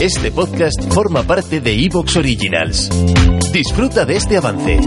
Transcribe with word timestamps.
Este 0.00 0.32
podcast 0.32 0.92
forma 0.92 1.22
parte 1.22 1.60
de 1.60 1.72
Evox 1.84 2.16
Originals. 2.16 2.90
Disfruta 3.52 4.04
de 4.04 4.16
este 4.16 4.36
avance. 4.36 4.80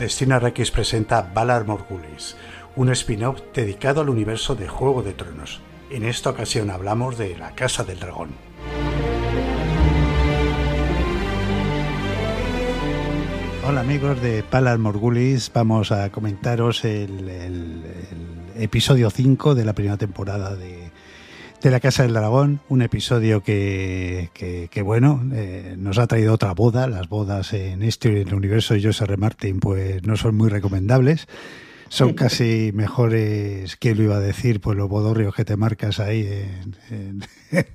Destina 0.00 0.38
Rex 0.38 0.70
presenta 0.70 1.22
Valar 1.34 1.66
Morgulis, 1.66 2.36
un 2.76 2.90
spin-off 2.90 3.40
dedicado 3.54 4.00
al 4.00 4.10
universo 4.10 4.54
de 4.54 4.68
Juego 4.68 5.02
de 5.02 5.12
Tronos. 5.14 5.60
En 5.90 6.04
esta 6.04 6.30
ocasión 6.30 6.70
hablamos 6.70 7.16
de 7.16 7.36
la 7.36 7.54
Casa 7.54 7.84
del 7.84 8.00
Dragón. 8.00 8.53
Hola 13.66 13.80
amigos 13.80 14.20
de 14.20 14.44
Valar 14.50 14.78
Morgulis, 14.78 15.50
vamos 15.54 15.90
a 15.90 16.10
comentaros 16.10 16.84
el, 16.84 17.82
episodio 18.56 19.10
5 19.10 19.54
de 19.54 19.64
la 19.64 19.72
primera 19.72 19.96
temporada 19.96 20.54
de, 20.54 20.90
de 21.62 21.70
La 21.70 21.80
Casa 21.80 22.02
del 22.02 22.12
Dragón, 22.12 22.60
un 22.68 22.82
episodio 22.82 23.42
que, 23.42 24.30
que- 24.34 24.68
que, 24.70 24.82
bueno, 24.82 25.22
eh, 25.32 25.74
nos 25.78 25.98
ha 25.98 26.06
traído 26.06 26.34
otra 26.34 26.52
boda. 26.52 26.86
Las 26.86 27.08
bodas 27.08 27.52
en 27.54 27.82
este 27.82 28.20
en 28.22 28.28
el 28.28 28.34
universo 28.34 28.74
de 28.74 28.82
Joseph 28.82 29.08
R. 29.08 29.16
Martin 29.16 29.60
pues 29.60 30.02
no 30.06 30.16
son 30.16 30.36
muy 30.36 30.50
recomendables. 30.50 31.26
Son 31.88 32.14
casi 32.14 32.70
mejores, 32.74 33.76
que 33.76 33.94
lo 33.94 34.02
iba 34.02 34.16
a 34.16 34.20
decir? 34.20 34.60
Pues 34.60 34.76
los 34.76 34.88
bodorrios 34.88 35.34
que 35.34 35.44
te 35.44 35.56
marcas 35.56 36.00
ahí 36.00 36.26
en, 36.26 36.76
en- 36.90 37.24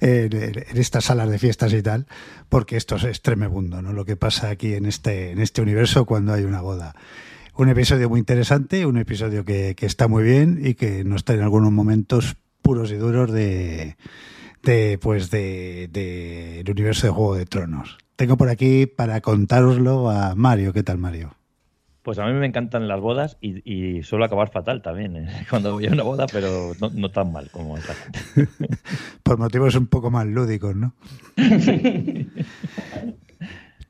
en- 0.00 0.34
en 0.34 0.76
estas 0.78 1.04
salas 1.06 1.28
de 1.30 1.38
fiestas 1.38 1.72
y 1.72 1.82
tal, 1.82 2.06
porque 2.48 2.76
esto 2.76 2.96
es 2.96 3.22
tremebundo, 3.22 3.82
¿no? 3.82 3.92
Lo 3.92 4.04
que 4.04 4.16
pasa 4.16 4.48
aquí 4.50 4.74
en 4.74 4.86
este, 4.86 5.30
en 5.32 5.40
este 5.40 5.62
universo 5.62 6.06
cuando 6.06 6.32
hay 6.32 6.44
una 6.44 6.60
boda. 6.62 6.94
Un 7.56 7.68
episodio 7.68 8.08
muy 8.08 8.20
interesante, 8.20 8.84
un 8.86 8.98
episodio 8.98 9.44
que, 9.44 9.74
que 9.74 9.86
está 9.86 10.08
muy 10.08 10.22
bien 10.24 10.60
y 10.62 10.74
que 10.74 11.04
nos 11.04 11.24
trae 11.24 11.38
en 11.38 11.44
algunos 11.44 11.72
momentos 11.72 12.36
puros 12.62 12.90
y 12.90 12.96
duros 12.96 13.32
de, 13.32 13.96
de 14.62 14.98
pues 15.00 15.30
de, 15.30 15.88
de 15.92 16.60
el 16.60 16.70
universo 16.70 17.06
de 17.06 17.12
Juego 17.12 17.34
de 17.34 17.46
Tronos. 17.46 17.96
Tengo 18.16 18.36
por 18.36 18.48
aquí 18.48 18.86
para 18.86 19.20
contároslo 19.20 20.10
a 20.10 20.34
Mario. 20.34 20.72
¿Qué 20.72 20.82
tal, 20.82 20.98
Mario? 20.98 21.34
Pues 22.06 22.20
a 22.20 22.24
mí 22.26 22.32
me 22.34 22.46
encantan 22.46 22.86
las 22.86 23.00
bodas 23.00 23.36
y, 23.40 23.68
y 23.68 24.04
suelo 24.04 24.24
acabar 24.26 24.48
fatal 24.52 24.80
también 24.80 25.16
¿eh? 25.16 25.44
cuando 25.50 25.72
voy 25.72 25.88
a 25.88 25.90
una 25.90 26.04
boda, 26.04 26.26
pero 26.30 26.70
no, 26.80 26.88
no 26.94 27.10
tan 27.10 27.32
mal 27.32 27.50
como 27.50 27.76
esta 27.76 27.94
gente. 27.94 28.20
Por 29.24 29.38
motivos 29.38 29.74
un 29.74 29.88
poco 29.88 30.08
más 30.08 30.24
lúdicos, 30.24 30.76
¿no? 30.76 30.94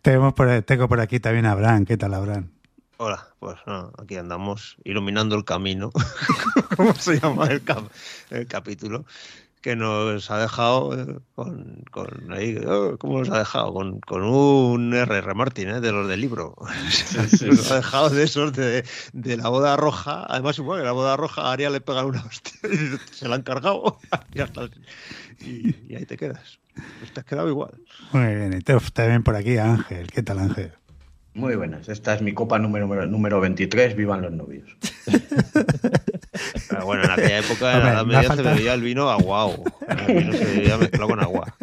Tenemos 0.01 0.33
por, 0.33 0.63
tengo 0.63 0.89
por 0.89 1.01
aquí 1.01 1.21
también 1.21 1.45
a 1.45 1.53
Abraham. 1.53 1.85
¿Qué 1.85 1.97
tal, 1.99 2.15
Abraham? 2.15 2.49
Hola, 2.97 3.27
pues 3.39 3.57
no, 3.67 3.93
aquí 3.99 4.17
andamos 4.17 4.77
iluminando 4.85 5.37
el 5.37 5.45
camino, 5.45 5.91
¿cómo 6.77 6.95
se 6.95 7.21
llama 7.21 7.49
el, 7.49 7.63
cap- 7.63 7.91
el 8.31 8.47
capítulo? 8.47 9.05
Que 9.67 9.75
nos 9.75 10.31
ha 10.31 10.39
dejado 10.39 10.97
eh, 10.97 11.19
con, 11.35 11.83
con 11.91 12.33
ahí, 12.33 12.57
oh, 12.65 12.97
¿cómo 12.99 13.19
nos 13.19 13.31
ha 13.31 13.41
dejado? 13.41 13.73
Con, 13.75 13.99
con 13.99 14.23
un 14.23 14.95
R.R. 14.95 15.35
Martin, 15.35 15.71
¿eh? 15.71 15.81
de 15.81 15.91
los 15.91 16.07
del 16.07 16.21
libro. 16.21 16.55
nos 17.43 17.71
ha 17.73 17.75
dejado 17.75 18.11
de 18.11 18.23
esos 18.23 18.53
de, 18.53 18.85
de 19.13 19.37
la 19.37 19.49
boda 19.49 19.77
roja. 19.77 20.25
Además, 20.29 20.57
igual 20.59 20.79
que 20.79 20.85
la 20.85 20.93
boda 20.93 21.17
roja, 21.17 21.43
a 21.43 21.53
Aria 21.53 21.69
le 21.71 21.81
pegan 21.81 22.07
una 22.07 22.25
hostia 22.25 22.53
y 22.73 22.97
se 23.13 23.27
la 23.29 23.35
han 23.35 23.43
cargado. 23.43 23.99
y, 24.35 24.41
hasta- 24.41 24.71
y- 25.41 25.75
y 25.89 25.97
ahí 25.97 26.07
te 26.07 26.17
quedas. 26.17 26.61
Pues 27.01 27.13
te 27.13 27.19
has 27.19 27.27
quedado 27.27 27.49
igual. 27.49 27.73
Muy 28.13 28.37
bien. 28.37 28.53
Y 28.57 28.61
tengo 28.61 28.79
también 28.93 29.25
por 29.25 29.35
aquí 29.35 29.57
a 29.57 29.65
Ángel. 29.73 30.07
¿Qué 30.13 30.23
tal, 30.23 30.39
Ángel? 30.39 30.75
Muy 31.37 31.55
buenas, 31.55 31.87
esta 31.91 32.15
es 32.15 32.23
mi 32.23 32.33
copa 32.33 32.59
número, 32.59 32.87
número 33.07 33.41
23, 33.43 33.95
vivan 33.95 34.23
los 34.23 34.33
novios. 34.33 34.75
Pero 36.69 36.87
bueno, 36.87 37.05
en 37.05 37.11
aquella 37.11 37.39
época 37.41 37.73
en 37.73 37.77
Hombre, 37.77 37.85
la 37.85 37.93
Edad 37.93 38.07
me 38.07 38.15
ha 38.15 38.19
Media 38.21 38.23
se 38.23 38.29
faltado- 38.29 38.57
bebía 38.57 38.73
el 38.75 38.81
vino 38.81 39.11
aguao. 39.11 39.63
El 39.87 40.15
vino 40.17 40.33
se 40.33 40.45
bebía 40.47 40.79
mezclado 40.79 41.09
con 41.09 41.21
agua. 41.21 41.55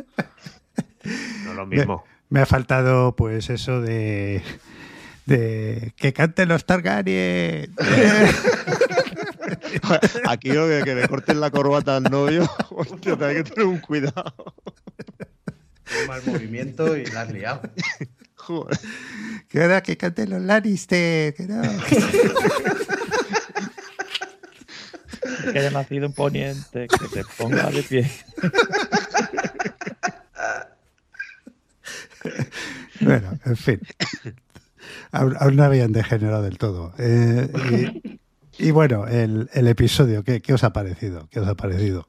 No 1.43 1.49
es 1.51 1.55
lo 1.55 1.65
mismo. 1.65 2.03
Me 2.29 2.41
ha 2.41 2.45
faltado, 2.45 3.15
pues, 3.15 3.49
eso 3.49 3.81
de. 3.81 4.43
de 5.25 5.91
que 5.97 6.13
canten 6.13 6.49
los 6.49 6.65
Targaryen. 6.65 7.73
Aquí 10.27 10.49
lo 10.51 10.67
que, 10.67 10.81
que 10.85 10.93
le 10.95 11.07
corten 11.07 11.39
la 11.39 11.49
corbata 11.49 11.97
al 11.97 12.03
novio, 12.03 12.47
hostia, 12.69 13.17
hay 13.21 13.35
que 13.37 13.43
tener 13.43 13.65
un 13.65 13.79
cuidado. 13.79 14.53
Mal 16.07 16.21
movimiento 16.25 16.95
y 16.95 17.05
la 17.07 17.21
has 17.21 17.31
liado. 17.31 17.61
Joder. 18.45 18.77
que 19.47 19.61
ahora 19.61 19.81
que 19.81 19.95
canten 19.97 20.29
los 20.29 20.41
Lannister. 20.41 21.33
Que 21.33 21.47
no. 21.47 21.61
que 25.51 25.59
haya 25.59 25.71
nacido 25.71 26.05
en 26.05 26.13
Poniente, 26.13 26.87
que 26.87 27.07
se 27.07 27.23
ponga 27.37 27.69
de 27.71 27.83
pie. 27.83 28.09
bueno, 33.01 33.37
en 33.45 33.57
fin. 33.57 33.79
Aún, 35.11 35.35
aún 35.39 35.55
no 35.55 35.63
habían 35.63 35.91
degenerado 35.91 36.43
del 36.43 36.57
todo. 36.57 36.93
Eh, 36.97 37.49
y, 38.57 38.67
y 38.67 38.71
bueno, 38.71 39.07
el, 39.07 39.49
el 39.53 39.67
episodio, 39.67 40.23
¿qué, 40.23 40.41
qué 40.41 40.53
os 40.53 40.63
ha 40.63 40.73
parecido? 40.73 41.27
¿Qué 41.31 41.39
os 41.39 41.47
ha 41.47 41.55
parecido? 41.55 42.07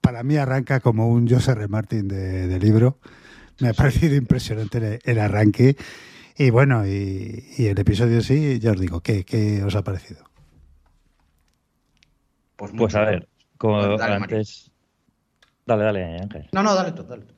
Para 0.00 0.22
mí 0.22 0.36
arranca 0.36 0.80
como 0.80 1.08
un 1.08 1.28
Joseph 1.28 1.56
R. 1.58 1.68
Martin 1.68 2.08
de, 2.08 2.48
de 2.48 2.58
libro. 2.58 2.98
Me 3.60 3.68
ha 3.68 3.72
parecido 3.74 4.16
impresionante 4.16 4.78
el, 4.78 5.00
el 5.04 5.18
arranque. 5.18 5.76
Y 6.36 6.50
bueno, 6.50 6.86
y, 6.86 7.44
y 7.58 7.66
el 7.66 7.78
episodio 7.78 8.20
sí, 8.22 8.58
ya 8.58 8.72
os 8.72 8.80
digo, 8.80 9.00
¿qué, 9.00 9.24
qué 9.24 9.62
os 9.62 9.74
ha 9.76 9.82
parecido? 9.82 10.24
Pues 12.56 12.72
mucho. 12.72 12.98
a 12.98 13.04
ver, 13.04 13.28
como 13.58 13.96
dale, 13.96 14.14
antes. 14.14 14.70
Dale, 15.66 15.84
dale, 15.84 16.04
Ángel. 16.20 16.48
No, 16.52 16.62
no, 16.62 16.74
dale 16.74 16.92
tú, 16.92 17.02
dale 17.04 17.24
tú. 17.24 17.34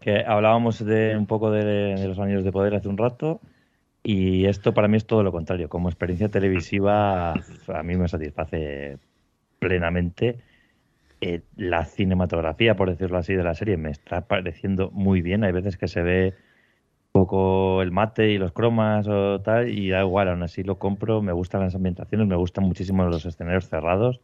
Que 0.00 0.24
hablábamos 0.26 0.84
de 0.84 1.16
un 1.16 1.26
poco 1.26 1.50
de, 1.50 1.64
de 1.64 2.08
los 2.08 2.18
años 2.18 2.44
de 2.44 2.52
poder 2.52 2.74
hace 2.74 2.88
un 2.88 2.96
rato. 2.96 3.40
Y 4.02 4.46
esto 4.46 4.72
para 4.72 4.88
mí 4.88 4.96
es 4.96 5.06
todo 5.06 5.22
lo 5.22 5.32
contrario. 5.32 5.68
Como 5.68 5.88
experiencia 5.88 6.30
televisiva, 6.30 7.32
a 7.32 7.82
mí 7.82 7.96
me 7.96 8.08
satisface 8.08 8.98
plenamente. 9.58 10.38
Eh, 11.22 11.42
la 11.56 11.84
cinematografía, 11.84 12.76
por 12.76 12.88
decirlo 12.90 13.18
así, 13.18 13.34
de 13.34 13.44
la 13.44 13.54
serie 13.54 13.76
me 13.76 13.90
está 13.90 14.26
pareciendo 14.26 14.90
muy 14.90 15.20
bien. 15.20 15.44
Hay 15.44 15.52
veces 15.52 15.76
que 15.76 15.88
se 15.88 16.02
ve 16.02 16.34
poco 17.12 17.82
el 17.82 17.90
mate 17.90 18.30
y 18.30 18.38
los 18.38 18.52
cromas 18.52 19.06
o 19.08 19.40
tal, 19.40 19.68
y 19.68 19.90
da 19.90 20.00
igual, 20.00 20.28
aún 20.28 20.42
así 20.42 20.62
lo 20.62 20.78
compro. 20.78 21.22
Me 21.22 21.32
gustan 21.32 21.60
las 21.62 21.74
ambientaciones, 21.74 22.26
me 22.26 22.36
gustan 22.36 22.64
muchísimo 22.64 23.04
los 23.04 23.26
escenarios 23.26 23.68
cerrados. 23.68 24.20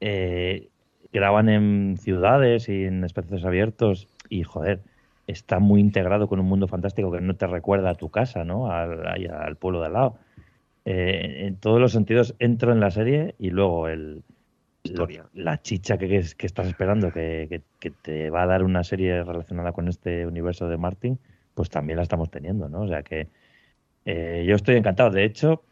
Eh, 0.00 0.68
graban 1.12 1.48
en 1.48 1.96
ciudades 1.98 2.68
y 2.68 2.84
en 2.84 3.04
espacios 3.04 3.44
abiertos, 3.44 4.08
y 4.28 4.44
joder, 4.44 4.80
está 5.26 5.58
muy 5.58 5.80
integrado 5.80 6.28
con 6.28 6.40
un 6.40 6.46
mundo 6.46 6.68
fantástico 6.68 7.10
que 7.12 7.20
no 7.20 7.34
te 7.36 7.46
recuerda 7.46 7.90
a 7.90 7.94
tu 7.94 8.10
casa, 8.10 8.44
¿no? 8.44 8.70
Al 8.70 9.56
pueblo 9.56 9.80
de 9.80 9.86
al 9.86 9.92
lado. 9.92 10.16
Eh, 10.84 11.46
en 11.46 11.56
todos 11.56 11.80
los 11.80 11.92
sentidos 11.92 12.34
entro 12.38 12.72
en 12.72 12.80
la 12.80 12.90
serie 12.90 13.36
y 13.38 13.50
luego 13.50 13.88
el, 13.88 14.22
La 15.34 15.60
chicha 15.62 15.96
que, 15.98 16.08
que- 16.08 16.24
que 16.36 16.46
estás 16.46 16.66
esperando, 16.66 17.12
que, 17.12 17.62
que- 17.80 17.90
te 17.90 18.30
va 18.30 18.42
a 18.42 18.46
dar 18.46 18.62
una 18.64 18.84
serie 18.84 19.22
relacionada 19.24 19.72
con 19.72 19.88
este 19.88 20.26
universo 20.26 20.68
de 20.68 20.76
Martin, 20.76 21.18
pues 21.54 21.70
también 21.70 21.96
la 21.96 22.02
estamos 22.02 22.30
teniendo, 22.30 22.68
¿no? 22.68 22.82
O 22.82 22.88
sea 22.88 23.02
que 23.02 23.28
eh, 24.06 24.44
yo 24.48 24.56
estoy 24.56 24.76
encantado. 24.76 25.10
De 25.10 25.24
hecho, 25.24 25.62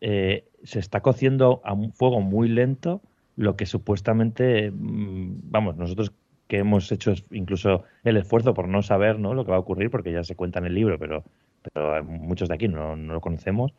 eh, 0.00 0.46
se 0.64 0.78
está 0.80 1.00
cociendo 1.02 1.62
a 1.64 1.72
un 1.74 1.92
fuego 1.92 2.20
muy 2.20 2.48
lento 2.48 3.02
lo 3.36 3.56
que 3.56 3.66
supuestamente, 3.66 4.70
mm, 4.72 5.50
vamos, 5.50 5.76
nosotros 5.76 6.12
que 6.48 6.58
hemos 6.58 6.92
hecho 6.92 7.14
incluso 7.32 7.84
el 8.04 8.16
esfuerzo 8.18 8.54
por 8.54 8.68
no 8.68 8.82
saber 8.82 9.18
¿no? 9.20 9.34
lo 9.34 9.44
que 9.44 9.52
va 9.52 9.58
a 9.58 9.60
ocurrir, 9.60 9.90
porque 9.90 10.12
ya 10.12 10.24
se 10.24 10.36
cuenta 10.36 10.58
en 10.60 10.66
el 10.66 10.74
libro, 10.74 10.98
pero, 10.98 11.24
pero 11.62 12.04
muchos 12.04 12.48
de 12.48 12.54
aquí 12.56 12.68
no, 12.68 12.96
no 12.96 13.14
lo 13.14 13.20
conocemos, 13.20 13.72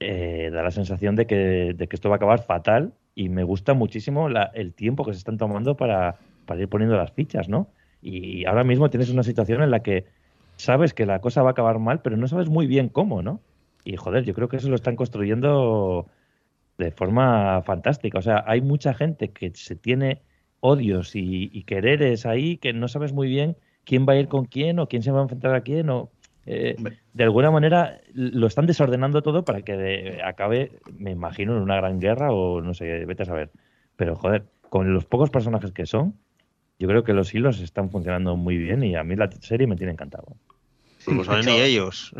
eh, 0.00 0.50
da 0.52 0.62
la 0.62 0.70
sensación 0.70 1.16
de 1.16 1.26
que, 1.26 1.74
de 1.76 1.88
que 1.88 1.96
esto 1.96 2.08
va 2.08 2.16
a 2.16 2.18
acabar 2.18 2.42
fatal 2.42 2.94
y 3.14 3.28
me 3.28 3.44
gusta 3.44 3.74
muchísimo 3.74 4.28
la- 4.28 4.50
el 4.54 4.74
tiempo 4.74 5.04
que 5.04 5.12
se 5.12 5.18
están 5.18 5.38
tomando 5.38 5.76
para, 5.76 6.16
para 6.46 6.60
ir 6.60 6.68
poniendo 6.68 6.96
las 6.96 7.12
fichas, 7.12 7.48
¿no? 7.48 7.68
Y 8.02 8.44
ahora 8.46 8.64
mismo 8.64 8.90
tienes 8.90 9.10
una 9.10 9.22
situación 9.22 9.62
en 9.62 9.70
la 9.70 9.82
que 9.82 10.06
sabes 10.56 10.94
que 10.94 11.06
la 11.06 11.20
cosa 11.20 11.42
va 11.42 11.50
a 11.50 11.52
acabar 11.52 11.78
mal, 11.78 12.00
pero 12.02 12.16
no 12.16 12.28
sabes 12.28 12.48
muy 12.48 12.66
bien 12.66 12.88
cómo, 12.88 13.22
¿no? 13.22 13.40
Y 13.84 13.96
joder, 13.96 14.24
yo 14.24 14.34
creo 14.34 14.48
que 14.48 14.56
eso 14.56 14.68
lo 14.68 14.76
están 14.76 14.96
construyendo 14.96 16.06
de 16.78 16.90
forma 16.90 17.62
fantástica. 17.62 18.18
O 18.18 18.22
sea, 18.22 18.44
hay 18.46 18.60
mucha 18.60 18.94
gente 18.94 19.30
que 19.32 19.52
se 19.54 19.76
tiene 19.76 20.22
odios 20.60 21.12
y, 21.14 21.62
quereres 21.64 22.26
ahí 22.26 22.58
que 22.58 22.72
no 22.72 22.88
sabes 22.88 23.12
muy 23.12 23.28
bien 23.28 23.56
quién 23.84 24.06
va 24.08 24.14
a 24.14 24.16
ir 24.16 24.28
con 24.28 24.46
quién 24.46 24.78
o 24.78 24.88
quién 24.88 25.02
se 25.02 25.12
va 25.12 25.20
a 25.20 25.22
enfrentar 25.22 25.54
a 25.54 25.62
quién 25.62 25.90
o 25.90 26.10
eh, 26.46 26.76
de 27.12 27.24
alguna 27.24 27.50
manera 27.50 28.00
lo 28.14 28.46
están 28.46 28.66
desordenando 28.66 29.22
todo 29.22 29.44
para 29.44 29.62
que 29.62 30.20
acabe, 30.24 30.78
me 30.96 31.10
imagino, 31.10 31.56
en 31.56 31.62
una 31.62 31.76
gran 31.76 31.98
guerra 31.98 32.32
o 32.32 32.60
no 32.60 32.72
sé, 32.72 33.04
vete 33.04 33.24
a 33.24 33.26
saber. 33.26 33.50
Pero 33.96 34.14
joder, 34.14 34.44
con 34.68 34.94
los 34.94 35.04
pocos 35.04 35.30
personajes 35.30 35.72
que 35.72 35.86
son, 35.86 36.14
yo 36.78 36.86
creo 36.86 37.02
que 37.02 37.14
los 37.14 37.34
hilos 37.34 37.60
están 37.60 37.90
funcionando 37.90 38.36
muy 38.36 38.58
bien 38.58 38.84
y 38.84 38.94
a 38.94 39.02
mí 39.02 39.16
la 39.16 39.30
serie 39.40 39.66
me 39.66 39.76
tiene 39.76 39.92
encantado. 39.92 40.36
No 41.08 41.24
saben 41.24 41.46
ni 41.46 41.58
ellos. 41.60 42.14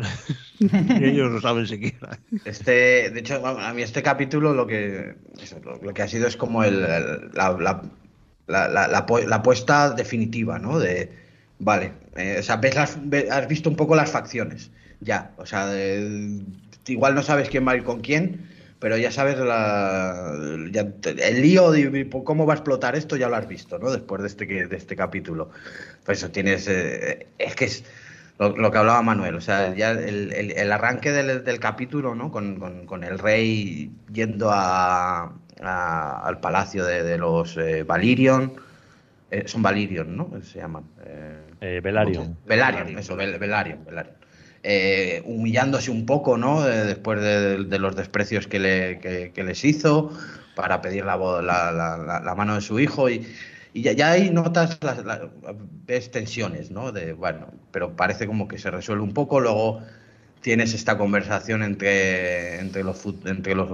ni 0.59 1.05
ellos 1.05 1.31
no 1.31 1.39
saben 1.39 1.65
siquiera. 1.67 2.19
Este, 2.43 3.09
de 3.09 3.19
hecho, 3.19 3.45
a 3.45 3.73
mí 3.73 3.81
este 3.81 4.03
capítulo 4.03 4.53
lo 4.53 4.67
que, 4.67 5.15
lo, 5.81 5.93
que 5.93 6.01
ha 6.01 6.07
sido 6.07 6.27
es 6.27 6.35
como 6.35 6.63
el, 6.63 6.81
la, 6.81 7.81
la, 8.47 9.35
apuesta 9.35 9.91
definitiva, 9.91 10.59
¿no? 10.59 10.79
De, 10.79 11.26
vale, 11.59 11.93
eh, 12.15 12.37
o 12.39 12.43
sea, 12.43 12.57
ves 12.57 12.77
has 12.77 13.47
visto 13.47 13.69
un 13.69 13.75
poco 13.75 13.95
las 13.95 14.11
facciones, 14.11 14.71
ya. 14.99 15.31
O 15.37 15.45
sea, 15.45 15.71
igual 16.87 17.15
no 17.15 17.23
sabes 17.23 17.49
quién 17.49 17.67
va 17.67 17.73
a 17.73 17.77
ir 17.77 17.83
con 17.83 18.01
quién, 18.01 18.49
pero 18.79 18.97
ya 18.97 19.11
sabes 19.11 19.37
la, 19.39 20.33
el 20.35 21.41
lío 21.41 21.71
de 21.71 22.09
cómo 22.09 22.45
va 22.45 22.53
a 22.53 22.57
explotar 22.57 22.95
esto, 22.95 23.15
ya 23.15 23.29
lo 23.29 23.35
has 23.35 23.47
visto, 23.47 23.79
¿no? 23.79 23.91
Después 23.91 24.21
de 24.21 24.27
este, 24.27 24.45
de 24.45 24.75
este 24.75 24.95
capítulo. 24.95 25.49
Pues 26.05 26.19
eso 26.19 26.29
tienes. 26.29 26.67
Eh, 26.67 27.27
es 27.37 27.55
que 27.55 27.65
es 27.65 27.83
lo, 28.39 28.71
que 28.71 28.77
hablaba 28.77 29.01
Manuel, 29.01 29.35
o 29.35 29.41
sea, 29.41 29.73
ya 29.73 29.91
el, 29.91 30.71
arranque 30.71 31.11
del, 31.11 31.59
capítulo, 31.59 32.13
¿no? 32.13 32.31
Con, 32.31 33.03
el 33.03 33.17
rey 33.17 33.91
yendo 34.13 34.51
a, 34.51 35.33
al 35.59 36.39
palacio 36.39 36.85
de, 36.85 37.17
los 37.17 37.57
eh, 37.57 37.83
Valirion. 37.83 38.53
Eh, 39.31 39.43
son 39.47 39.63
Valirion, 39.63 40.15
¿no? 40.15 40.31
Se 40.43 40.59
llaman. 40.59 40.83
Eh, 41.03 41.46
Velarion. 41.59 42.37
Velarion, 42.45 42.97
eso, 42.97 43.15
Velarion, 43.15 43.79
humillándose 45.25 45.91
un 45.91 46.05
poco, 46.05 46.37
¿no? 46.37 46.63
después 46.63 47.21
de, 47.21 47.79
los 47.79 47.95
desprecios 47.95 48.47
que, 48.47 48.59
le, 48.59 49.33
les 49.35 49.65
hizo 49.65 50.11
para 50.55 50.81
pedir 50.81 51.05
la, 51.05 51.17
la, 51.17 52.21
la 52.23 52.35
mano 52.35 52.55
de 52.55 52.61
su 52.61 52.79
hijo 52.79 53.09
y 53.09 53.25
ya, 53.81 53.91
ya 53.91 54.11
ahí 54.11 54.29
notas 54.29 54.79
las, 54.81 55.03
ves 55.85 56.11
tensiones, 56.11 56.71
¿no? 56.71 56.91
De, 56.91 57.13
bueno, 57.13 57.47
pero 57.71 57.95
parece 57.95 58.27
como 58.27 58.47
que 58.47 58.57
se 58.57 58.71
resuelve 58.71 59.03
un 59.03 59.13
poco, 59.13 59.39
luego 59.39 59.81
tienes 60.41 60.73
esta 60.73 60.97
conversación 60.97 61.63
entre, 61.63 62.59
entre, 62.59 62.83
los, 62.83 63.05
entre, 63.25 63.55
los, 63.55 63.69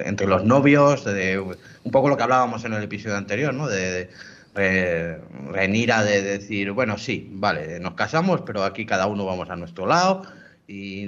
entre, 0.00 0.26
los 0.26 0.44
novios, 0.44 1.04
de, 1.04 1.38
un 1.38 1.92
poco 1.92 2.08
lo 2.08 2.16
que 2.16 2.22
hablábamos 2.22 2.64
en 2.64 2.72
el 2.72 2.82
episodio 2.82 3.16
anterior, 3.16 3.54
¿no? 3.54 3.68
De 3.68 4.10
Renira 4.54 6.02
de 6.02 6.22
decir, 6.22 6.72
bueno, 6.72 6.98
sí, 6.98 7.28
vale, 7.32 7.80
nos 7.80 7.94
casamos, 7.94 8.42
pero 8.42 8.64
aquí 8.64 8.84
cada 8.86 9.06
uno 9.06 9.24
vamos 9.24 9.48
a 9.50 9.56
nuestro 9.56 9.86
lado 9.86 10.22
y, 10.66 11.04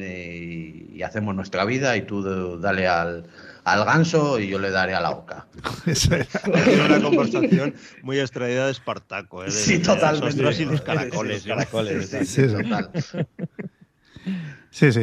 y 0.95 1.03
hacemos 1.03 1.35
nuestra 1.35 1.65
vida 1.65 1.97
y 1.97 2.03
tú 2.03 2.59
dale 2.59 2.87
al, 2.87 3.27
al 3.65 3.85
ganso 3.85 4.41
y 4.41 4.49
yo 4.49 4.59
le 4.59 4.71
daré 4.71 4.95
a 4.95 5.01
la 5.01 5.11
oca. 5.11 5.47
es 5.87 6.09
una 6.09 7.01
conversación 7.01 7.75
muy 8.03 8.19
extraída 8.19 8.67
de 8.67 8.73
Espartaco. 8.73 9.45
¿eh? 9.45 9.51
sí, 9.51 9.79
totalmente. 9.79 10.63
y 10.63 10.65
los 10.65 10.81
caracoles. 10.81 11.45
Sí, 12.03 12.27
sí, 12.27 12.49
sí, 12.49 13.19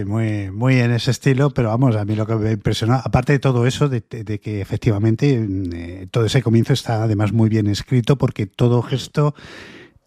muy, 0.05 0.49
muy 0.51 0.79
en 0.79 0.91
ese 0.91 1.11
estilo, 1.11 1.51
pero 1.51 1.69
vamos, 1.69 1.95
a 1.95 2.03
mí 2.03 2.15
lo 2.15 2.25
que 2.25 2.35
me 2.35 2.51
impresionó, 2.51 2.95
aparte 2.95 3.33
de 3.33 3.39
todo 3.39 3.67
eso, 3.67 3.87
de, 3.87 4.01
que 4.01 4.61
efectivamente 4.61 5.47
eh, 5.73 6.07
todo 6.09 6.25
ese 6.25 6.41
comienzo 6.41 6.73
está 6.73 7.03
además 7.03 7.33
muy 7.33 7.49
bien 7.49 7.67
escrito, 7.67 8.17
porque 8.17 8.47
todo 8.47 8.81
gesto 8.81 9.35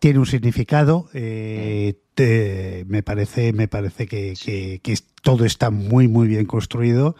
tiene 0.01 0.19
un 0.19 0.27
significado. 0.27 1.09
Eh, 1.15 1.95
me 2.87 3.03
parece, 3.03 3.53
me 3.53 3.69
parece 3.69 4.07
que, 4.07 4.35
que, 4.83 4.99
todo 5.23 5.45
está 5.45 5.71
muy, 5.71 6.09
muy 6.09 6.27
bien 6.29 6.47
construido. 6.47 7.15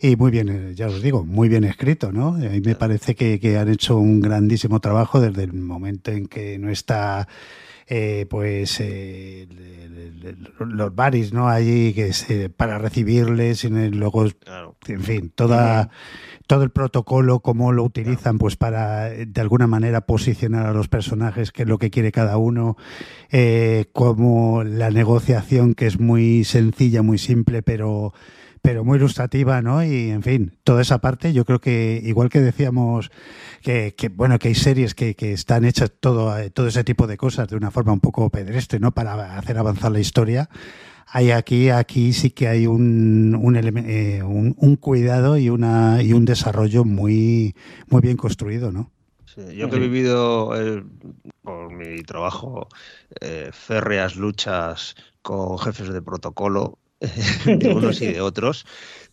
Y 0.00 0.16
muy 0.16 0.30
bien, 0.30 0.48
eh, 0.48 0.74
ya 0.74 0.86
os 0.86 1.02
digo, 1.02 1.24
muy 1.24 1.48
bien 1.48 1.64
escrito, 1.64 2.12
¿no? 2.12 2.32
Me 2.32 2.74
parece 2.74 3.14
que, 3.14 3.58
han 3.58 3.68
hecho 3.68 3.98
un 3.98 4.20
grandísimo 4.20 4.80
trabajo 4.80 5.20
desde 5.20 5.42
el 5.42 5.52
momento 5.52 6.10
en 6.12 6.26
que 6.26 6.58
no 6.58 6.70
está 6.70 7.28
eh, 7.92 8.24
pues 8.30 8.80
eh, 8.80 9.48
los 10.60 10.94
baris 10.94 11.32
no 11.32 11.48
allí 11.48 11.92
que 11.92 12.06
es, 12.06 12.26
para 12.56 12.78
recibirles 12.78 13.64
y 13.64 13.68
luego 13.90 14.26
en 14.86 15.00
fin 15.00 15.30
toda 15.34 15.90
todo 16.46 16.62
el 16.62 16.70
protocolo 16.70 17.40
cómo 17.40 17.72
lo 17.72 17.82
utilizan 17.82 18.38
pues 18.38 18.56
para 18.56 19.08
de 19.10 19.40
alguna 19.40 19.66
manera 19.66 20.02
posicionar 20.02 20.66
a 20.66 20.72
los 20.72 20.86
personajes 20.86 21.50
qué 21.50 21.62
es 21.62 21.68
lo 21.68 21.78
que 21.78 21.90
quiere 21.90 22.12
cada 22.12 22.36
uno 22.36 22.76
como 23.92 24.62
la 24.62 24.90
negociación 24.90 25.74
que 25.74 25.86
es 25.86 25.98
muy 25.98 26.44
sencilla 26.44 27.02
muy 27.02 27.18
simple 27.18 27.62
pero 27.62 28.12
pero 28.62 28.84
muy 28.84 28.98
ilustrativa, 28.98 29.62
¿no? 29.62 29.82
Y 29.84 30.10
en 30.10 30.22
fin, 30.22 30.58
toda 30.64 30.82
esa 30.82 30.98
parte, 30.98 31.32
yo 31.32 31.44
creo 31.44 31.60
que 31.60 32.00
igual 32.04 32.28
que 32.28 32.40
decíamos 32.40 33.10
que, 33.62 33.94
bueno, 34.14 34.38
que 34.38 34.48
hay 34.48 34.54
series 34.54 34.94
que, 34.94 35.14
que 35.14 35.32
están 35.32 35.64
hechas 35.64 35.92
todo, 35.98 36.34
todo 36.50 36.66
ese 36.66 36.84
tipo 36.84 37.06
de 37.06 37.16
cosas 37.16 37.48
de 37.48 37.56
una 37.56 37.70
forma 37.70 37.92
un 37.92 38.00
poco 38.00 38.28
pedestre, 38.30 38.80
¿no? 38.80 38.92
Para 38.92 39.38
hacer 39.38 39.58
avanzar 39.58 39.92
la 39.92 40.00
historia. 40.00 40.48
Hay 41.12 41.32
aquí, 41.32 41.70
aquí 41.70 42.12
sí 42.12 42.30
que 42.30 42.46
hay 42.46 42.68
un, 42.68 43.34
un, 43.34 43.56
eh, 43.56 44.22
un, 44.22 44.76
cuidado 44.76 45.36
y, 45.36 45.50
una, 45.50 46.02
y 46.02 46.12
un 46.12 46.24
desarrollo 46.24 46.84
muy, 46.84 47.56
muy 47.88 48.00
bien 48.00 48.16
construido, 48.16 48.70
¿no? 48.70 48.92
yo 49.54 49.70
que 49.70 49.76
he 49.76 49.80
vivido 49.80 50.60
eh, 50.60 50.84
por 51.42 51.72
mi 51.72 52.02
trabajo 52.02 52.68
eh, 53.20 53.50
férreas 53.52 54.16
luchas 54.16 54.96
con 55.22 55.58
jefes 55.58 55.92
de 55.92 56.02
protocolo, 56.02 56.78
de 57.46 57.68
unos 57.74 58.00
y 58.00 58.06
de 58.06 58.20
otros, 58.20 58.66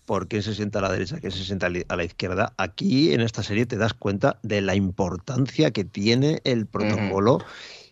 por 0.05 0.27
quién 0.27 0.43
se 0.43 0.55
sienta 0.55 0.79
a 0.79 0.81
la 0.81 0.91
derecha, 0.91 1.19
quién 1.19 1.31
se 1.31 1.43
sienta 1.43 1.67
a 1.67 1.95
la 1.95 2.03
izquierda. 2.03 2.53
Aquí 2.57 3.13
en 3.13 3.21
esta 3.21 3.43
serie 3.43 3.65
te 3.65 3.77
das 3.77 3.93
cuenta 3.93 4.39
de 4.43 4.61
la 4.61 4.75
importancia 4.75 5.71
que 5.71 5.83
tiene 5.83 6.41
el 6.43 6.65
protocolo. 6.65 7.39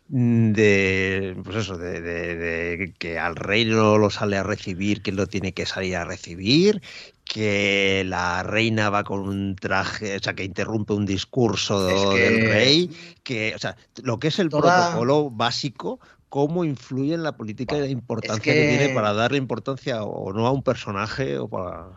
de 0.08 1.36
pues 1.44 1.58
eso 1.58 1.80
de, 1.80 2.94
que 3.00 3.18
al 3.18 3.36
rey 3.36 3.66
no 3.66 3.98
lo 3.98 4.12
sale 4.12 4.38
a 4.38 4.44
recibir 4.44 5.02
que 5.02 5.12
lo 5.12 5.26
tiene 5.26 5.54
que 5.54 5.66
salir 5.66 5.96
a 5.96 6.06
recibir 6.06 6.80
que 7.24 8.04
la 8.06 8.44
reina 8.44 8.92
va 8.92 9.04
con 9.04 9.22
un 9.22 9.56
traje 9.56 10.18
o 10.18 10.20
sea 10.20 10.36
que 10.36 10.44
interrumpe 10.44 10.94
un 10.94 11.08
discurso 11.08 11.88
del 11.88 12.48
rey 12.48 12.92
que 13.24 13.54
o 13.56 13.58
sea 13.58 13.78
lo 14.04 14.20
que 14.20 14.28
es 14.28 14.38
el 14.38 14.52
protocolo 14.52 15.32
básico 15.32 16.00
cómo 16.30 16.66
influye 16.66 17.14
en 17.14 17.24
la 17.24 17.38
política 17.38 17.78
y 17.78 17.82
la 17.82 17.88
importancia 17.88 18.54
que... 18.54 18.78
tiene 18.78 18.94
para 18.94 19.14
darle 19.14 19.38
importancia 19.38 20.04
o 20.04 20.34
no 20.34 20.48
a 20.48 20.52
un 20.52 20.64
personaje 20.64 21.38
o 21.38 21.48
para... 21.48 21.88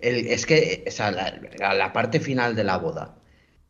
es 0.00 0.46
que 0.46 0.84
o 0.86 0.90
sea, 0.90 1.10
la, 1.10 1.92
parte 1.92 2.20
final 2.20 2.54
de 2.56 2.64
la 2.64 2.78
boda, 2.78 3.16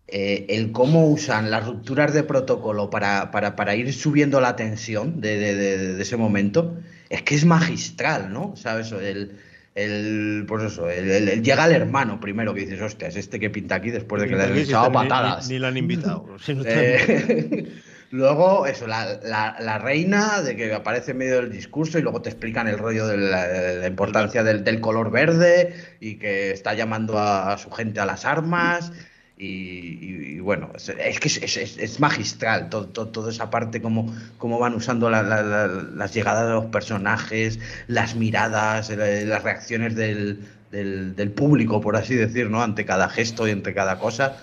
eh, 0.08 0.46
el 0.48 0.72
cómo 0.72 1.08
usan 1.08 1.50
las 1.50 1.66
rupturas 1.66 2.14
de 2.14 2.22
protocolo 2.22 2.90
para, 2.90 3.30
para, 3.30 3.74
ir 3.74 3.92
subiendo 3.92 4.40
la 4.40 4.54
tensión 4.56 5.20
de, 5.20 6.00
ese 6.00 6.16
momento, 6.16 6.76
es 7.08 7.22
que 7.22 7.34
es 7.34 7.44
magistral, 7.44 8.32
¿no? 8.32 8.54
¿Sabes? 8.56 8.92
El, 8.92 9.38
el, 9.74 10.44
pues 10.48 10.72
eso, 10.72 10.88
el, 10.88 11.42
llega 11.42 11.66
el 11.66 11.72
hermano 11.72 12.18
primero 12.18 12.54
que 12.54 12.60
dices, 12.60 12.80
hostia, 12.80 13.08
es 13.08 13.16
este 13.16 13.38
que 13.38 13.50
pinta 13.50 13.74
aquí 13.74 13.90
después 13.90 14.22
de 14.22 14.28
que 14.28 14.36
le 14.36 14.42
han 14.44 14.56
echado 14.56 14.90
patadas. 14.90 15.48
Ni, 15.48 15.58
lo 15.58 15.66
han 15.66 15.76
invitado. 15.76 16.26
Eh, 16.48 17.72
Luego, 18.10 18.66
eso, 18.66 18.86
la, 18.86 19.18
la, 19.24 19.78
reina, 19.78 20.40
de 20.40 20.54
que 20.54 20.72
aparece 20.72 21.10
en 21.10 21.18
medio 21.18 21.36
del 21.36 21.50
discurso 21.50 21.98
y 21.98 22.02
luego 22.02 22.22
te 22.22 22.28
explican 22.28 22.68
el 22.68 22.78
rollo 22.78 23.06
de 23.06 23.16
la, 23.16 23.86
importancia 23.86 24.44
del, 24.44 24.80
color 24.80 25.10
verde 25.10 25.74
y 26.00 26.16
que 26.16 26.52
está 26.52 26.74
llamando 26.74 27.18
a, 27.18 27.58
su 27.58 27.70
gente 27.70 27.98
a 28.00 28.06
las 28.06 28.24
armas. 28.24 28.92
Y, 29.38 30.38
bueno, 30.38 30.70
es, 30.76 31.20
que 31.20 31.28
es, 31.28 32.00
magistral 32.00 32.70
todo, 32.70 33.08
toda 33.08 33.30
esa 33.30 33.50
parte, 33.50 33.82
cómo, 33.82 34.14
van 34.40 34.74
usando 34.74 35.10
las 35.10 36.14
llegadas 36.14 36.46
de 36.46 36.54
los 36.54 36.66
personajes, 36.66 37.58
las 37.88 38.14
miradas, 38.14 38.88
las 38.90 39.42
reacciones 39.42 39.96
del, 39.96 40.46
del, 40.70 41.30
público, 41.32 41.80
por 41.80 41.96
así 41.96 42.14
decir, 42.14 42.50
¿no? 42.50 42.62
ante 42.62 42.84
cada 42.84 43.08
gesto 43.08 43.48
y 43.48 43.50
ante 43.50 43.74
cada 43.74 43.98
cosa 43.98 44.36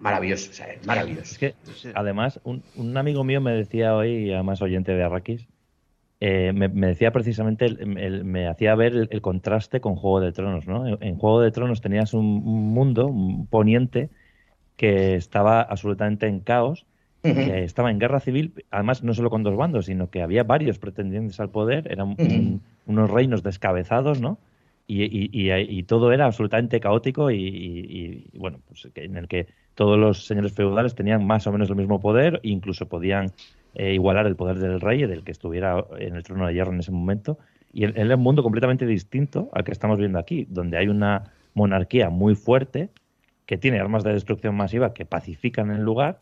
maravilloso, 0.00 0.50
o 0.50 0.54
sea, 0.54 0.68
maravilloso. 0.84 1.32
Es 1.32 1.38
que, 1.38 1.54
además, 1.94 2.40
un, 2.44 2.62
un, 2.76 2.96
amigo 2.96 3.24
mío 3.24 3.40
me 3.40 3.52
decía 3.52 3.94
hoy, 3.94 4.32
además 4.32 4.62
oyente 4.62 4.92
de 4.92 5.02
Arrakis, 5.02 5.46
eh, 6.20 6.52
me, 6.52 6.68
decía 6.68 7.12
precisamente, 7.12 7.68
me 7.86 8.48
hacía 8.48 8.74
ver 8.74 9.08
el, 9.10 9.20
contraste 9.20 9.80
con 9.80 9.94
Juego 9.94 10.20
de 10.20 10.32
Tronos, 10.32 10.66
¿no? 10.66 10.86
En, 11.00 11.16
Juego 11.16 11.40
de 11.40 11.52
Tronos 11.52 11.80
tenías 11.80 12.12
un, 12.12 12.42
mundo, 12.42 13.06
un 13.06 13.46
poniente, 13.46 14.10
que 14.76 15.14
estaba 15.14 15.62
absolutamente 15.62 16.26
en 16.26 16.40
caos 16.40 16.86
que 17.22 17.64
estaba 17.64 17.90
en 17.90 17.98
guerra 17.98 18.20
civil, 18.20 18.54
además 18.70 19.02
no 19.02 19.12
solo 19.12 19.28
con 19.28 19.42
dos 19.42 19.56
bandos, 19.56 19.86
sino 19.86 20.08
que 20.08 20.22
había 20.22 20.44
varios 20.44 20.78
pretendientes 20.78 21.38
al 21.40 21.50
poder, 21.50 21.90
eran 21.90 22.16
unos 22.86 23.10
reinos 23.10 23.42
descabezados, 23.42 24.20
¿no? 24.20 24.38
Y, 24.86 25.82
todo 25.82 26.12
era 26.12 26.24
absolutamente 26.24 26.80
caótico 26.80 27.30
y, 27.30 28.30
bueno, 28.34 28.60
pues 28.66 28.88
en 28.94 29.16
el 29.16 29.28
que 29.28 29.48
todos 29.78 29.96
los 29.96 30.26
señores 30.26 30.50
feudales 30.54 30.96
tenían 30.96 31.24
más 31.24 31.46
o 31.46 31.52
menos 31.52 31.70
el 31.70 31.76
mismo 31.76 32.00
poder, 32.00 32.40
incluso 32.42 32.88
podían 32.88 33.30
eh, 33.76 33.94
igualar 33.94 34.26
el 34.26 34.34
poder 34.34 34.58
del 34.58 34.80
rey, 34.80 35.06
del 35.06 35.22
que 35.22 35.30
estuviera 35.30 35.84
en 36.00 36.16
el 36.16 36.24
trono 36.24 36.48
de 36.48 36.54
hierro 36.54 36.72
en 36.72 36.80
ese 36.80 36.90
momento. 36.90 37.38
Y 37.72 37.84
era 37.84 38.16
un 38.16 38.20
mundo 38.20 38.42
completamente 38.42 38.86
distinto 38.86 39.48
al 39.52 39.62
que 39.62 39.70
estamos 39.70 40.00
viendo 40.00 40.18
aquí, 40.18 40.48
donde 40.50 40.78
hay 40.78 40.88
una 40.88 41.30
monarquía 41.54 42.10
muy 42.10 42.34
fuerte 42.34 42.88
que 43.46 43.56
tiene 43.56 43.78
armas 43.78 44.02
de 44.02 44.12
destrucción 44.12 44.56
masiva 44.56 44.92
que 44.92 45.06
pacifican 45.06 45.70
el 45.70 45.82
lugar. 45.82 46.18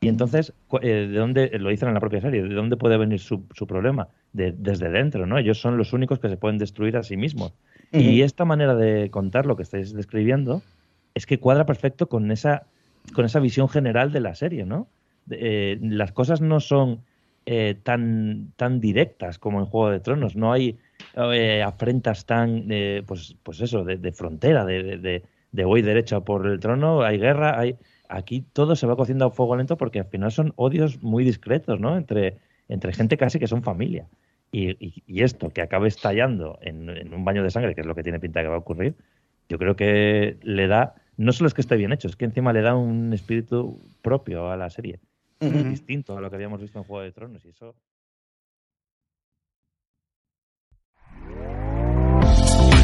Y 0.00 0.08
entonces, 0.08 0.54
eh, 0.80 1.06
¿de 1.06 1.18
dónde, 1.18 1.50
lo 1.58 1.68
dicen 1.68 1.88
en 1.88 1.94
la 1.94 2.00
propia 2.00 2.22
serie, 2.22 2.42
de 2.42 2.54
dónde 2.54 2.78
puede 2.78 2.96
venir 2.96 3.20
su, 3.20 3.44
problema? 3.68 4.08
desde 4.32 4.88
dentro, 4.88 5.26
¿no? 5.26 5.36
Ellos 5.36 5.60
son 5.60 5.76
los 5.76 5.92
únicos 5.92 6.20
que 6.20 6.30
se 6.30 6.38
pueden 6.38 6.56
destruir 6.56 6.96
a 6.96 7.02
sí 7.02 7.18
mismos. 7.18 7.52
Y 7.92 8.22
esta 8.22 8.46
manera 8.46 8.74
de 8.74 9.10
contar 9.10 9.44
lo 9.44 9.56
que 9.56 9.62
estáis 9.62 9.92
describiendo 9.92 10.62
es 11.12 11.26
que 11.26 11.38
cuadra 11.38 11.66
perfecto 11.66 12.08
con 12.08 12.30
esa, 12.32 12.66
con 13.12 13.24
esa 13.24 13.40
visión 13.40 13.68
general 13.68 14.12
de 14.12 14.20
la 14.20 14.34
serie, 14.34 14.64
¿no? 14.64 14.88
Eh, 15.30 15.78
las 15.80 16.12
cosas 16.12 16.40
no 16.40 16.60
son 16.60 17.00
eh, 17.46 17.76
tan, 17.82 18.52
tan 18.56 18.80
directas 18.80 19.38
como 19.38 19.60
en 19.60 19.66
Juego 19.66 19.90
de 19.90 20.00
Tronos. 20.00 20.36
No 20.36 20.52
hay 20.52 20.78
eh, 21.16 21.62
afrentas 21.62 22.26
tan, 22.26 22.68
pues, 23.06 23.36
pues 23.42 23.60
eso, 23.60 23.84
de, 23.84 24.12
frontera, 24.12 24.64
de, 24.64 25.22
de, 25.52 25.64
voy 25.64 25.82
derecho 25.82 26.24
por 26.24 26.46
el 26.46 26.60
trono, 26.60 27.02
hay 27.02 27.18
guerra, 27.18 27.58
hay... 27.58 27.76
Aquí 28.06 28.44
todo 28.52 28.76
se 28.76 28.86
va 28.86 28.96
cociendo 28.96 29.24
a 29.24 29.30
fuego 29.30 29.56
lento 29.56 29.78
porque 29.78 29.98
al 30.00 30.04
final 30.04 30.30
son 30.30 30.52
odios 30.56 31.02
muy 31.02 31.24
discretos, 31.24 31.80
¿no? 31.80 31.96
Entre, 31.96 32.36
entre 32.68 32.92
gente 32.92 33.16
casi 33.16 33.38
que 33.38 33.46
son 33.46 33.62
familia. 33.62 34.06
Y, 34.56 35.20
esto, 35.20 35.50
que 35.50 35.62
acabe 35.62 35.88
estallando 35.88 36.58
en, 36.62 37.12
un 37.12 37.24
baño 37.24 37.42
de 37.42 37.50
sangre, 37.50 37.74
que 37.74 37.80
es 37.80 37.86
lo 37.88 37.96
que 37.96 38.04
tiene 38.04 38.20
pinta 38.20 38.40
que 38.40 38.46
va 38.46 38.54
a 38.54 38.58
ocurrir, 38.58 38.94
yo 39.48 39.58
creo 39.58 39.76
que 39.76 40.38
le 40.42 40.66
da, 40.66 40.94
no 41.16 41.32
solo 41.32 41.48
es 41.48 41.54
que 41.54 41.60
esté 41.60 41.76
bien 41.76 41.92
hecho, 41.92 42.08
es 42.08 42.16
que 42.16 42.24
encima 42.24 42.52
le 42.52 42.62
da 42.62 42.74
un 42.74 43.12
espíritu 43.12 43.80
propio 44.02 44.50
a 44.50 44.56
la 44.56 44.70
serie, 44.70 45.00
distinto 45.40 46.16
a 46.16 46.20
lo 46.20 46.30
que 46.30 46.36
habíamos 46.36 46.60
visto 46.60 46.78
en 46.78 46.84
Juego 46.84 47.02
de 47.02 47.12
Tronos. 47.12 47.44
Y 47.44 47.50
eso 47.50 47.74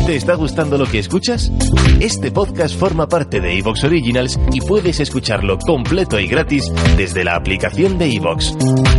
¿Te 0.07 0.17
está 0.17 0.35
gustando 0.35 0.76
lo 0.76 0.87
que 0.87 0.99
escuchas? 0.99 1.52
Este 2.00 2.33
podcast 2.33 2.76
forma 2.76 3.07
parte 3.07 3.40
de 3.40 3.57
Evox 3.59 3.85
Originals 3.85 4.40
y 4.52 4.61
puedes 4.61 4.99
escucharlo 4.99 5.57
completo 5.59 6.19
y 6.19 6.26
gratis 6.26 6.64
desde 6.97 7.23
la 7.23 7.37
aplicación 7.37 7.97
de 7.97 8.17
Evox. 8.17 8.57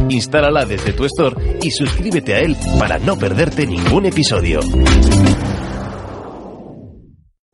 Instálala 0.08 0.64
desde 0.64 0.94
tu 0.94 1.04
store 1.04 1.60
y 1.62 1.72
suscríbete 1.72 2.36
a 2.36 2.40
él 2.40 2.56
para 2.80 2.98
no 3.00 3.18
perderte 3.18 3.68
ningún 3.68 4.06
episodio. 4.06 4.62